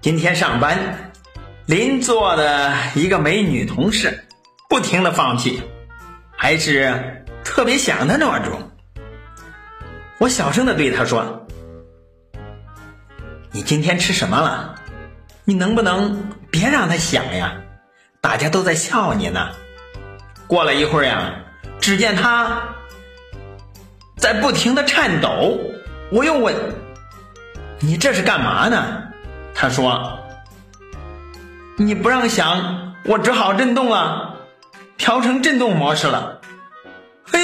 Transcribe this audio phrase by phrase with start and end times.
[0.00, 1.12] 今天上班，
[1.66, 4.26] 邻座的一个美女同事
[4.68, 5.62] 不停的放屁，
[6.36, 8.70] 还是特别响的那种。
[10.18, 11.46] 我小声的对她说
[13.52, 14.76] ：“你今天吃什么了？
[15.44, 17.60] 你能不能别让它响呀？
[18.20, 19.50] 大家都在笑你呢。”
[20.46, 21.34] 过了一会儿呀，
[21.80, 22.62] 只见她
[24.16, 25.60] 在不停的颤抖。
[26.10, 26.54] 我又问
[27.80, 29.02] ：“你这是干嘛呢？”
[29.54, 30.18] 他说
[31.76, 34.34] ：“你不让响，我只好震动了，
[34.96, 36.40] 调成震动模式了。”
[37.30, 37.38] 嘿，